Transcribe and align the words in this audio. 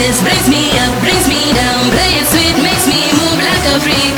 This 0.00 0.16
brings 0.24 0.48
me 0.48 0.64
up, 0.80 0.96
brings 1.04 1.28
me 1.28 1.52
down. 1.52 1.92
Play 1.92 2.12
it 2.16 2.26
sweet, 2.32 2.56
makes 2.64 2.88
me 2.88 3.04
move 3.20 3.36
like 3.36 3.64
a 3.68 3.76
freak. 3.84 4.16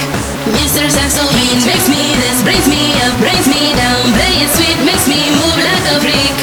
Mr. 0.54 0.86
Saxobeat 0.86 1.58
makes 1.66 1.90
me 1.90 1.98
this, 2.22 2.38
brings 2.46 2.70
me 2.70 2.94
up, 3.02 3.18
brings 3.18 3.50
me 3.50 3.74
down. 3.74 3.98
Play 4.14 4.46
it 4.46 4.50
sweet, 4.54 4.78
makes 4.86 5.10
me 5.10 5.18
move 5.42 5.58
like 5.58 5.86
a 5.90 5.98
freak. 5.98 6.34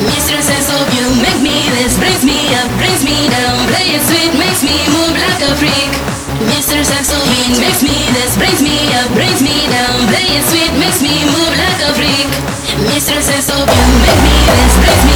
Mr. 0.00 0.40
Saxobeat, 0.40 0.96
you 0.96 1.12
make 1.20 1.40
me 1.44 1.68
this, 1.76 1.92
brings 2.00 2.24
me 2.24 2.40
up, 2.56 2.72
brings 2.80 3.04
me 3.04 3.28
down. 3.28 3.68
Play 3.68 4.00
it 4.00 4.02
sweet, 4.08 4.32
makes 4.40 4.64
me 4.64 4.80
move 4.88 5.12
like 5.12 5.44
a 5.44 5.52
freak. 5.60 5.92
Mr. 6.48 6.80
Saxobeat 6.80 7.52
makes 7.60 7.84
me 7.84 8.00
this, 8.16 8.32
brings 8.40 8.64
me 8.64 8.80
up, 8.96 9.12
brings 9.12 9.44
me 9.44 9.60
down. 9.76 10.08
Play 10.08 10.40
it 10.40 10.44
sweet, 10.48 10.72
makes 10.80 11.04
me 11.04 11.12
move 11.36 11.52
like 11.52 11.80
a 11.84 11.92
freak. 12.00 12.28
Mr. 12.88 13.20
Saxobeat, 13.20 13.88
make 14.00 14.20
me 14.24 14.36
this, 14.56 14.72
brings 14.80 15.04
me. 15.04 15.15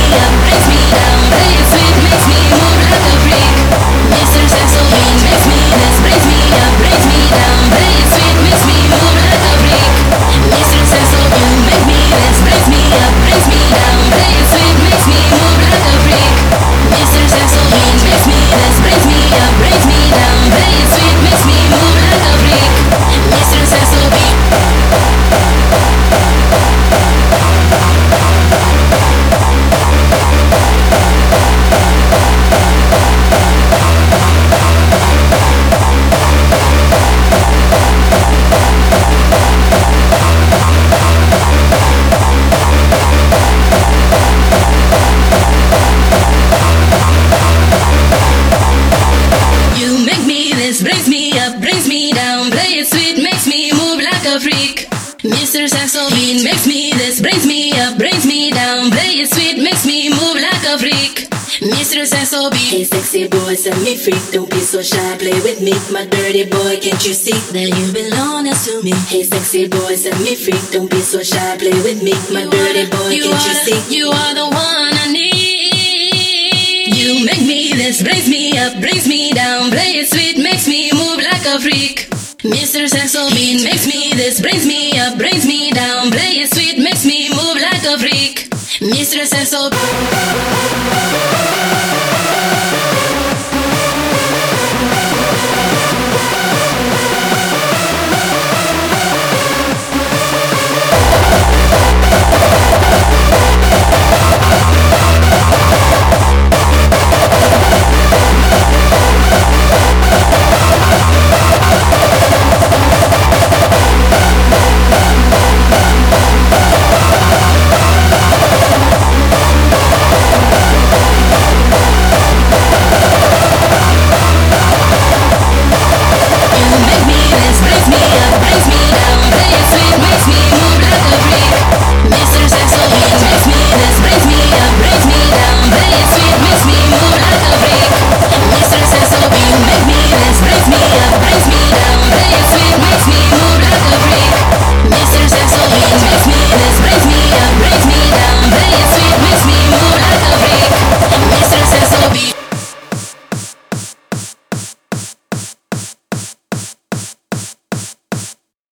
Makes 53.40 53.56
me 53.56 53.72
move 53.72 54.04
like 54.04 54.26
a 54.28 54.36
freak. 54.38 54.84
Mr. 55.24 55.64
Saxobeat 55.64 56.44
makes 56.44 56.66
me 56.66 56.92
this, 56.92 57.22
brings 57.22 57.46
me 57.46 57.72
up, 57.72 57.96
brings 57.96 58.26
me 58.26 58.50
down. 58.50 58.90
Play 58.90 59.24
it 59.24 59.32
sweet, 59.32 59.56
makes 59.56 59.86
me 59.86 60.10
move 60.10 60.36
like 60.36 60.60
a 60.68 60.76
freak. 60.76 61.24
Mr. 61.64 62.04
Saxobeat. 62.04 62.68
Hey 62.68 62.84
sexy 62.84 63.28
boy, 63.28 63.54
set 63.54 63.80
me 63.80 63.96
free. 63.96 64.20
Don't 64.30 64.50
be 64.50 64.60
so 64.60 64.82
shy, 64.82 65.16
play 65.16 65.32
with 65.40 65.62
me. 65.62 65.72
My 65.90 66.04
dirty 66.04 66.44
boy, 66.52 66.84
can't 66.84 67.00
you 67.00 67.14
see 67.16 67.32
that 67.56 67.64
you 67.64 67.86
belong 67.96 68.44
to 68.44 68.82
me? 68.84 68.92
Hey 69.08 69.22
sexy 69.22 69.68
boy, 69.68 69.96
set 69.96 70.20
me 70.20 70.36
free. 70.36 70.60
Don't 70.70 70.90
be 70.90 71.00
so 71.00 71.22
shy, 71.22 71.56
play 71.56 71.72
with 71.80 72.02
me. 72.04 72.12
My 72.28 72.44
dirty 72.44 72.92
boy, 72.92 73.08
You 73.08 73.24
can't 73.24 73.40
you 73.40 73.72
see? 73.72 73.96
you 73.96 74.06
are 74.12 74.34
the 74.36 74.44
one 74.52 74.92
I 75.00 75.08
need. 75.16 76.92
You 76.92 77.24
make 77.24 77.40
me 77.40 77.72
this, 77.72 78.02
brings 78.02 78.28
me 78.28 78.58
up, 78.58 78.76
brings 78.84 79.08
me 79.08 79.32
down. 79.32 79.70
Play 79.70 79.96
it 79.96 80.12
sweet, 80.12 80.36
makes 80.36 80.68
me 80.68 80.92
move 80.92 81.24
like 81.24 81.46
a 81.48 81.56
freak. 81.58 82.09
Mr. 82.50 82.88
Saxobeat 82.88 83.62
makes 83.62 83.86
me 83.86 84.12
this, 84.14 84.40
brings 84.40 84.66
me 84.66 84.98
up, 84.98 85.16
brings 85.16 85.46
me 85.46 85.70
down. 85.70 86.10
Play 86.10 86.42
it 86.42 86.52
sweet, 86.52 86.78
makes 86.78 87.06
me 87.06 87.30
move 87.30 87.56
like 87.62 87.84
a 87.84 87.96
freak. 87.96 88.50
Mr. 88.80 89.24
Saxo 89.24 89.70